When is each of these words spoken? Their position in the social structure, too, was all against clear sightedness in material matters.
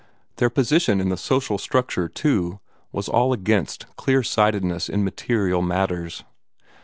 Their 0.37 0.49
position 0.49 0.99
in 0.99 1.09
the 1.09 1.15
social 1.15 1.59
structure, 1.59 2.07
too, 2.09 2.59
was 2.91 3.07
all 3.07 3.33
against 3.33 3.85
clear 3.97 4.23
sightedness 4.23 4.89
in 4.89 5.03
material 5.03 5.61
matters. 5.61 6.23